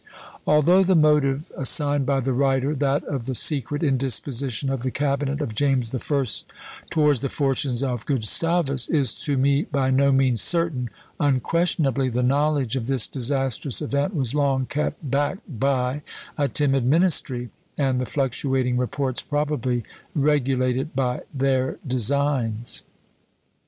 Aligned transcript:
Although 0.47 0.81
the 0.83 0.95
motive 0.95 1.51
assigned 1.55 2.07
by 2.07 2.21
the 2.21 2.33
writer, 2.33 2.73
that 2.75 3.03
of 3.03 3.27
the 3.27 3.35
secret 3.35 3.83
indisposition 3.83 4.71
of 4.71 4.81
the 4.81 4.89
cabinet 4.89 5.41
of 5.41 5.53
James 5.53 5.91
the 5.91 5.99
First 5.99 6.51
towards 6.89 7.21
the 7.21 7.29
fortunes 7.29 7.83
of 7.83 8.07
Gustavus, 8.07 8.89
is 8.89 9.13
to 9.25 9.37
me 9.37 9.61
by 9.71 9.91
no 9.91 10.11
means 10.11 10.41
certain, 10.41 10.89
unquestionably 11.19 12.09
the 12.09 12.23
knowledge 12.23 12.75
of 12.75 12.87
this 12.87 13.07
disastrous 13.07 13.79
event 13.79 14.15
was 14.15 14.33
long 14.33 14.65
kept 14.65 15.07
back 15.11 15.37
by 15.47 16.01
"a 16.35 16.47
timid 16.47 16.83
ministry," 16.83 17.51
and 17.77 17.99
the 17.99 18.07
fluctuating 18.07 18.77
reports 18.77 19.21
probably 19.21 19.83
regulated 20.15 20.95
by 20.95 21.21
their 21.31 21.77
designs. 21.85 22.81